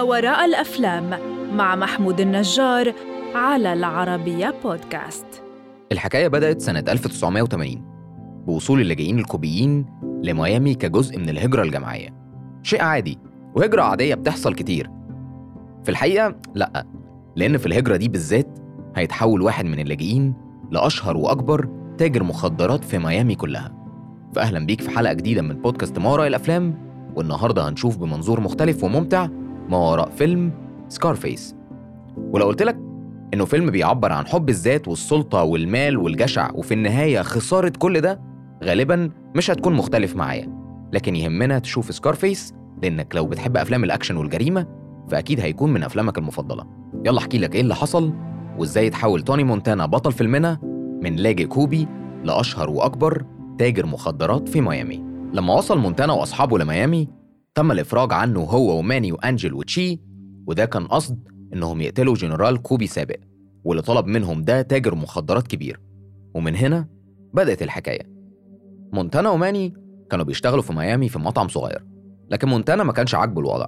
[0.00, 1.10] ما وراء الأفلام
[1.56, 2.92] مع محمود النجار
[3.34, 5.26] على العربية بودكاست.
[5.92, 7.84] الحكاية بدأت سنة 1980
[8.46, 9.86] بوصول اللاجئين الكوبيين
[10.22, 12.08] لميامي كجزء من الهجرة الجماعية.
[12.62, 13.18] شيء عادي
[13.54, 14.90] وهجرة عادية بتحصل كتير.
[15.84, 16.86] في الحقيقة لأ
[17.36, 18.58] لأن في الهجرة دي بالذات
[18.96, 20.34] هيتحول واحد من اللاجئين
[20.70, 23.72] لأشهر وأكبر تاجر مخدرات في ميامي كلها.
[24.34, 26.74] فأهلا بيك في حلقة جديدة من بودكاست ما وراء الأفلام
[27.16, 29.28] والنهاردة هنشوف بمنظور مختلف وممتع
[29.70, 30.52] ما وراء فيلم
[30.88, 31.54] سكارفيس
[32.16, 32.78] ولو قلت لك
[33.34, 38.20] إنه فيلم بيعبر عن حب الذات والسلطة والمال والجشع وفي النهاية خسارة كل ده
[38.64, 40.60] غالبا مش هتكون مختلف معايا.
[40.92, 44.66] لكن يهمنا تشوف سكارفيس لأنك لو بتحب أفلام الأكشن والجريمة
[45.08, 46.64] فأكيد هيكون من أفلامك المفضلة.
[47.06, 48.12] يلا أحكي لك إيه اللي حصل
[48.58, 50.58] وإزاي اتحول توني مونتانا بطل فيلمنا
[51.02, 51.88] من لاجئ كوبي
[52.24, 53.24] لأشهر وأكبر
[53.58, 55.04] تاجر مخدرات في ميامي.
[55.32, 57.08] لما وصل مونتانا وأصحابه لميامي
[57.54, 60.00] تم الإفراج عنه هو وماني وأنجل وتشي
[60.46, 61.18] وده كان قصاد
[61.54, 63.16] إنهم يقتلوا جنرال كوبي سابق
[63.64, 65.80] واللي طلب منهم ده تاجر مخدرات كبير.
[66.34, 66.88] ومن هنا
[67.34, 68.10] بدأت الحكاية.
[68.92, 69.74] مونتانا وماني
[70.10, 71.86] كانوا بيشتغلوا في ميامي في مطعم صغير
[72.30, 73.66] لكن مونتانا ما كانش عاجبه الوضع.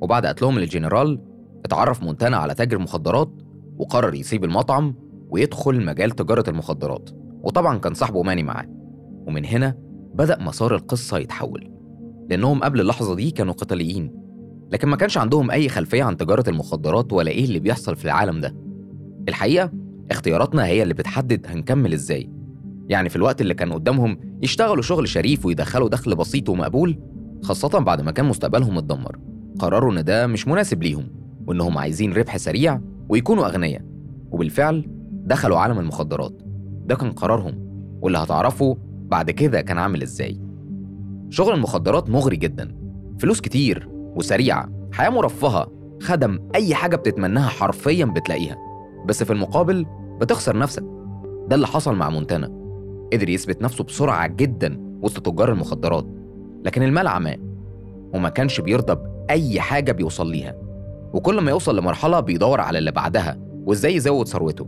[0.00, 1.20] وبعد قتلهم للجنرال
[1.64, 3.32] اتعرف مونتانا على تاجر مخدرات
[3.78, 4.94] وقرر يسيب المطعم
[5.30, 7.10] ويدخل مجال تجارة المخدرات.
[7.42, 8.66] وطبعا كان صاحبه ماني معاه.
[9.26, 9.74] ومن هنا
[10.14, 11.71] بدأ مسار القصة يتحول.
[12.32, 14.10] لأنهم قبل اللحظة دي كانوا قتاليين
[14.72, 18.40] لكن ما كانش عندهم أي خلفية عن تجارة المخدرات ولا إيه اللي بيحصل في العالم
[18.40, 18.56] ده.
[19.28, 19.70] الحقيقة
[20.10, 22.30] اختياراتنا هي اللي بتحدد هنكمل إزاي.
[22.88, 26.98] يعني في الوقت اللي كان قدامهم يشتغلوا شغل شريف ويدخلوا دخل بسيط ومقبول
[27.42, 29.18] خاصة بعد ما كان مستقبلهم اتدمر
[29.58, 31.06] قرروا إن ده مش مناسب ليهم
[31.46, 33.82] وإنهم عايزين ربح سريع ويكونوا أغنياء.
[34.30, 34.84] وبالفعل
[35.26, 36.42] دخلوا عالم المخدرات.
[36.86, 37.54] ده كان قرارهم
[38.02, 38.76] واللي هتعرفه
[39.10, 40.41] بعد كده كان عامل إزاي.
[41.32, 42.74] شغل المخدرات مغري جدا.
[43.18, 48.56] فلوس كتير وسريعة حياة مرفهة خدم أي حاجة بتتمناها حرفيا بتلاقيها.
[49.06, 49.86] بس في المقابل
[50.20, 50.84] بتخسر نفسك.
[51.48, 52.46] ده اللي حصل مع مونتانا.
[53.12, 56.06] قدر يثبت نفسه بسرعة جدا وسط تجار المخدرات.
[56.64, 57.36] لكن المال عماه
[58.14, 60.54] وما كانش بيرضى بأي حاجة بيوصل ليها.
[61.12, 64.66] وكل ما يوصل لمرحلة بيدور على اللي بعدها وإزاي يزود ثروته.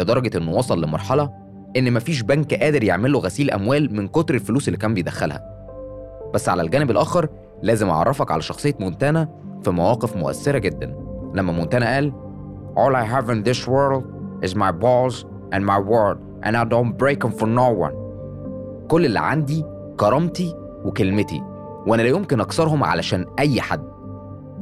[0.00, 1.30] لدرجة إنه وصل لمرحلة
[1.76, 5.57] إن مفيش بنك قادر يعمل له غسيل أموال من كتر الفلوس اللي كان بيدخلها.
[6.34, 7.28] بس على الجانب الآخر
[7.62, 9.28] لازم أعرفك على شخصية مونتانا
[9.62, 10.96] في مواقف مؤثرة جدا.
[11.34, 12.12] لما مونتانا قال
[12.76, 14.04] All I have in this world
[14.46, 15.24] is my balls
[15.54, 17.94] and my word and I don't break them for no one.
[18.88, 19.64] كل اللي عندي
[20.00, 21.42] كرامتي وكلمتي
[21.86, 23.82] وأنا لا يمكن أكسرهم علشان أي حد.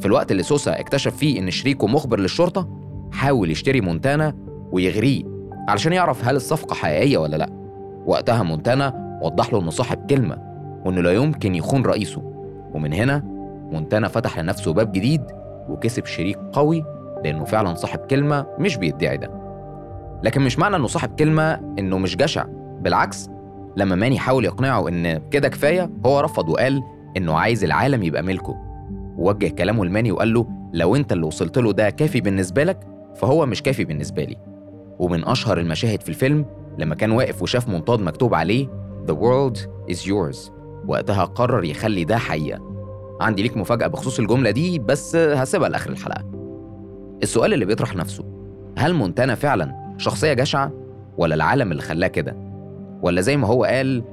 [0.00, 2.68] في الوقت اللي سوسا اكتشف فيه إن شريكه مخبر للشرطة
[3.12, 4.34] حاول يشتري مونتانا
[4.72, 5.22] ويغريه
[5.68, 7.48] علشان يعرف هل الصفقة حقيقية ولا لأ.
[8.06, 10.38] وقتها مونتانا وضح له إنه صاحب كلمة.
[10.86, 12.22] وإنه لا يمكن يخون رئيسه.
[12.74, 13.22] ومن هنا
[13.72, 15.22] مونتانا فتح لنفسه باب جديد
[15.68, 16.84] وكسب شريك قوي
[17.24, 19.30] لأنه فعلا صاحب كلمة مش بيدعي ده.
[20.22, 22.44] لكن مش معنى إنه صاحب كلمة إنه مش جشع.
[22.80, 23.28] بالعكس
[23.76, 26.82] لما ماني حاول يقنعه إن كده كفاية هو رفض وقال
[27.16, 28.56] إنه عايز العالم يبقى ملكه.
[29.18, 32.80] ووجه كلامه لماني وقال له لو أنت اللي وصلت له ده كافي بالنسبة لك
[33.14, 34.36] فهو مش كافي بالنسبة لي.
[34.98, 36.44] ومن أشهر المشاهد في الفيلم
[36.78, 38.68] لما كان واقف وشاف منطاد مكتوب عليه
[39.06, 39.58] The world
[39.92, 40.55] is yours.
[40.88, 42.60] وقتها قرر يخلي ده حقيقة.
[43.20, 46.24] عندي ليك مفاجأة بخصوص الجملة دي بس هسيبها لآخر الحلقة.
[47.22, 48.24] السؤال اللي بيطرح نفسه
[48.78, 50.72] هل مونتانا فعلا شخصية جشعة
[51.18, 52.36] ولا العالم اللي خلاه كده؟
[53.02, 54.04] ولا زي ما هو قال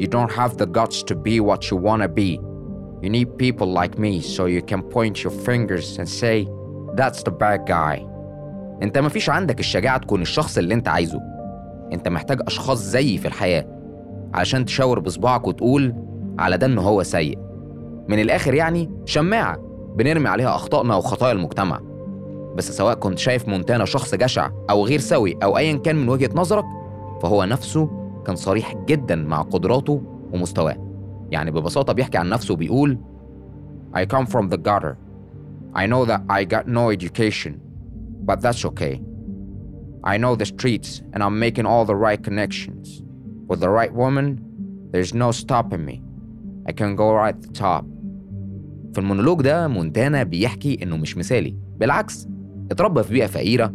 [0.00, 2.38] You don't have the guts to be what you wanna be.
[3.02, 6.46] You need people like me so you can point your fingers and say
[6.96, 8.06] That's the bad guy
[8.82, 11.20] انت مفيش عندك الشجاعة تكون الشخص اللي انت عايزه.
[11.92, 13.77] انت محتاج أشخاص زيي في الحياة
[14.34, 15.94] علشان تشاور بصباعك وتقول
[16.38, 17.38] على ده انه هو سيء
[18.08, 19.56] من الآخر يعني شماعة
[19.96, 21.80] بنرمي عليها أخطائنا وخطايا المجتمع
[22.56, 26.30] بس سواء كنت شايف مونتانا شخص جشع أو غير سوي أو ايا كان من وجهة
[26.34, 26.64] نظرك
[27.22, 27.90] فهو نفسه
[28.26, 30.02] كان صريح جدا مع قدراته
[30.32, 30.76] ومستواه
[31.30, 32.98] يعني ببساطة بيحكي عن نفسه وبيقول
[33.96, 34.94] I come from the gutter
[35.74, 37.52] I know that I got no education
[38.28, 39.00] but that's okay.
[40.04, 43.02] I know the streets and I'm making all the right connections.
[43.50, 44.26] With the right woman,
[44.92, 45.96] there's no stopping me.
[46.68, 47.84] I can go right to the top.
[48.92, 52.28] في المونولوج ده مونتانا بيحكي إنه مش مثالي، بالعكس
[52.70, 53.74] اتربى في بيئة فقيرة،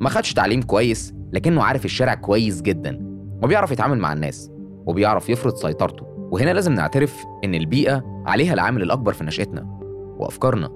[0.00, 3.00] ما خدش تعليم كويس، لكنه عارف الشارع كويس جدا،
[3.42, 4.50] وبيعرف يتعامل مع الناس،
[4.86, 9.80] وبيعرف يفرض سيطرته، وهنا لازم نعترف إن البيئة عليها العامل الأكبر في نشأتنا
[10.18, 10.68] وأفكارنا،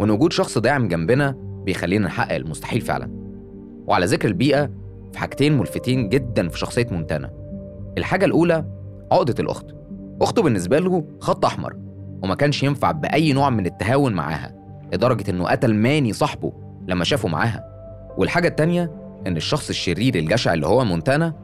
[0.00, 3.10] وإن وجود شخص داعم جنبنا بيخلينا نحقق المستحيل فعلا.
[3.86, 4.70] وعلى ذكر البيئة
[5.12, 7.30] في حاجتين ملفتين جدا في شخصية مونتانا.
[7.98, 8.64] الحاجة الأولى
[9.12, 9.66] عقدة الأخت.
[10.22, 11.76] أخته بالنسبة له خط أحمر
[12.22, 14.54] وما كانش ينفع بأي نوع من التهاون معاها
[14.92, 16.52] لدرجة إنه قتل ماني صاحبه
[16.88, 17.64] لما شافه معاها.
[18.18, 18.92] والحاجة التانية
[19.26, 21.34] إن الشخص الشرير الجشع اللي هو مونتانا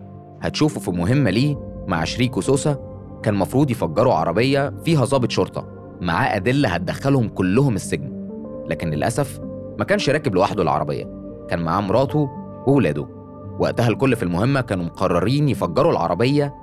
[0.43, 1.56] هتشوفه في مهمة ليه
[1.87, 2.79] مع شريكه سوسا
[3.23, 5.69] كان مفروض يفجروا عربية فيها ضابط شرطة.
[6.00, 8.31] معاه أدلة هتدخلهم كلهم السجن.
[8.67, 9.41] لكن للأسف
[9.79, 11.05] ما كانش راكب لوحده العربية
[11.49, 12.29] كان معاه مراته
[12.67, 13.19] وولاده.
[13.60, 16.54] وقتها الكل في المهمة كانوا مقررين يفجروا العربية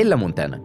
[0.00, 0.60] إلا مونتانا.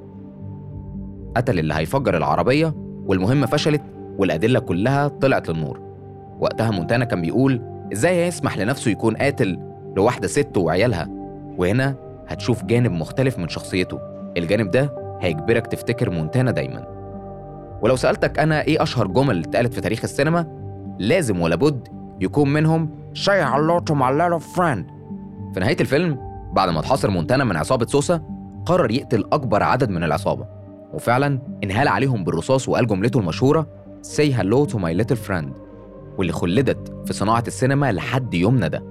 [1.37, 2.73] قتل اللي هيفجر العربية
[3.05, 3.81] والمهمة فشلت
[4.17, 5.79] والأدلة كلها طلعت للنور.
[6.39, 7.61] وقتها مونتانا كان بيقول
[7.93, 9.59] إزاي هيسمح لنفسه يكون قاتل
[9.97, 11.09] لواحدة ست وعيالها؟
[11.57, 11.95] وهنا
[12.27, 13.99] هتشوف جانب مختلف من شخصيته.
[14.37, 16.87] الجانب ده هيجبرك تفتكر مونتانا دايما.
[17.81, 20.47] ولو سألتك أنا إيه أشهر جمل اتقالت في تاريخ السينما
[20.99, 21.87] لازم ولا بد
[22.21, 25.00] يكون منهم say hello to my little friend
[25.53, 26.18] في نهاية الفيلم
[26.53, 28.21] بعد ما اتحاصر مونتانا من عصابة سوسا
[28.65, 30.45] قرر يقتل أكبر عدد من العصابة.
[30.94, 33.68] وفعلا انهال عليهم بالرصاص وقال جملته المشهورة
[34.03, 35.45] say hello to my little friend
[36.18, 38.83] واللي خلدت في صناعة السينما لحد يومنا ده.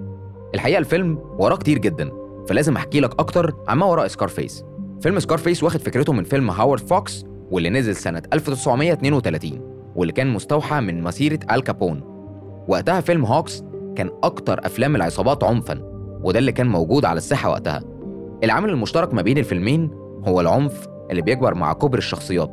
[0.55, 2.11] الحقيقة الفيلم وراه كتير جدا
[2.49, 4.65] فلازم أحكي لك أكتر عن ما وراء سكارفيس.
[5.01, 9.61] فيلم سكارفيس واخد فكرته من فيلم هاورد هوكس واللي نزل سنة 1932
[9.97, 12.01] واللي كان مستوحى من مسيرة آل كابون.
[12.69, 13.65] وقتها فيلم هوكس
[13.97, 15.90] كان أكتر أفلام العصابات عنفا.
[16.23, 17.81] وده اللي كان موجود على الساحة وقتها.
[18.45, 19.91] العامل المشترك ما بين الفيلمين
[20.25, 22.51] هو العنف اللي بيكبر مع كبر الشخصيات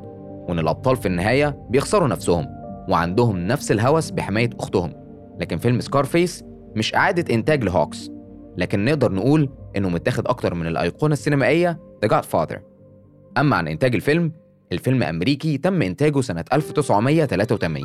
[0.50, 2.46] وإن الأبطال في النهاية بيخسروا نفسهم
[2.90, 4.94] وعندهم نفس الهوس بحماية أختهم.
[5.40, 6.44] لكن فيلم سكارفيس
[6.76, 8.10] مش إعادة إنتاج لهوكس
[8.58, 12.58] لكن نقدر نقول إنه متاخد أكتر من الأيقونة السينمائية The Godfather.
[13.38, 14.32] أما عن إنتاج الفيلم
[14.72, 17.82] الفيلم أمريكي تم إنتاجه سنة 1983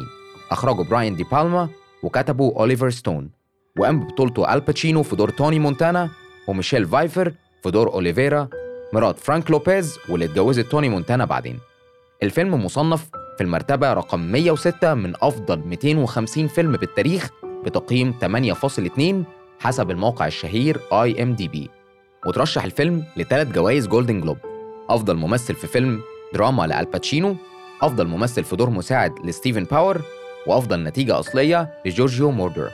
[0.50, 1.68] أخرجه براين دي بالما
[2.02, 3.30] وكتبه أوليفر ستون.
[3.78, 6.10] وقام ببطولته الباتشينو في دور توني مونتانا
[6.48, 7.32] وميشيل فايفر
[7.62, 8.48] في دور أوليفيرا
[8.92, 11.58] مرات فرانك لوبيز واللي اتجوزت توني مونتانا بعدين.
[12.22, 13.08] الفيلم مصنف
[13.38, 17.30] في المرتبة رقم 106 من أفضل 250 فيلم بالتاريخ
[17.64, 19.24] بتقييم 8.2
[19.60, 21.70] حسب الموقع الشهير IMDb.
[22.26, 24.38] وترشح الفيلم لثلاث جوائز Golden Globe.
[24.88, 26.00] أفضل ممثل في فيلم
[26.34, 27.36] دراما لألباتشينو
[27.82, 30.02] أفضل ممثل في دور مساعد لستيفن باور
[30.46, 32.70] وأفضل نتيجة أصلية لجورجيو مورودر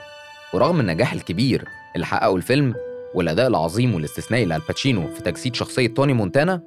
[0.55, 1.65] ورغم النجاح الكبير
[1.95, 2.75] اللي حققه الفيلم
[3.15, 6.61] والأداء العظيم والاستثنائي لالباتشينو في تجسيد شخصية توني مونتانا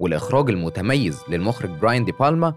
[0.00, 2.54] والإخراج المتميز للمخرج براين دي بالما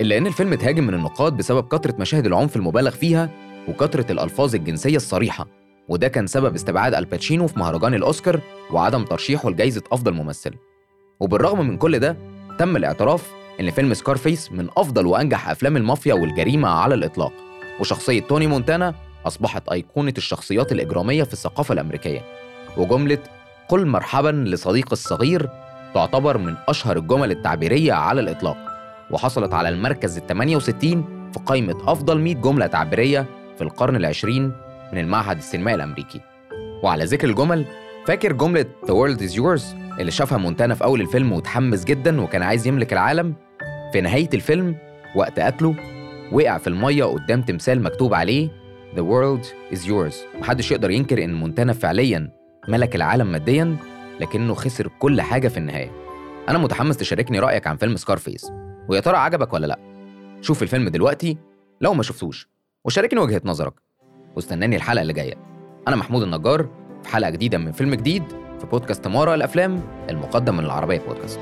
[0.00, 3.30] إلا إن الفيلم اتهاجم من النقاد بسبب كثرة مشاهد العنف المبالغ فيها
[3.68, 5.46] وكثرة الألفاظ الجنسية الصريحة.
[5.88, 8.40] وده كان سبب استبعاد الباتشينو في مهرجان الأوسكار
[8.70, 10.50] وعدم ترشيحه لجائزة أفضل ممثل.
[11.20, 12.16] وبالرغم من كل ده
[12.58, 17.32] تم الاعتراف إن فيلم سكارفيس من أفضل وأنجح أفلام المافيا والجريمة على الإطلاق.
[17.80, 18.94] وشخصية توني مونتانا
[19.26, 22.20] أصبحت أيقونة الشخصيات الإجرامية في الثقافة الأمريكية
[22.76, 23.18] وجملة
[23.68, 25.48] قل مرحبا لصديق الصغير
[25.94, 28.56] تعتبر من أشهر الجمل التعبيرية على الإطلاق
[29.10, 33.26] وحصلت على المركز ال 68 في قائمة أفضل 100 جملة تعبيرية
[33.56, 34.52] في القرن العشرين
[34.92, 36.20] من المعهد السينمائي الأمريكي.
[36.82, 37.64] وعلى ذكر الجمل
[38.06, 39.62] فاكر جملة The world is yours
[40.00, 43.34] اللي شافها مونتانا في أول الفيلم وتحمس جدا وكان عايز يملك العالم؟
[43.92, 44.76] في نهاية الفيلم
[45.16, 45.74] وقت قتله
[46.32, 48.48] وقع في المية قدام تمثال مكتوب عليه
[48.96, 50.14] The world is yours.
[50.40, 52.30] محدش يقدر ينكر إن مونتانا فعليا
[52.68, 53.76] ملك العالم ماديا
[54.20, 55.90] لكنه خسر كل حاجة في النهاية.
[56.48, 58.52] أنا متحمس تشاركني رأيك عن فيلم سكارفيس
[58.88, 59.78] ويا ترى عجبك ولا لأ؟
[60.40, 61.38] شوف الفيلم دلوقتي
[61.80, 62.48] لو ما شفتوش
[62.84, 63.74] وشاركني وجهة نظرك.
[64.36, 65.34] واستناني الحلقة اللي جاية.
[65.88, 66.68] أنا محمود النجار
[67.02, 68.22] في حلقة جديدة من فيلم جديد
[68.60, 71.40] في بودكاست مارا الأفلام المقدم من العربية بودكاست.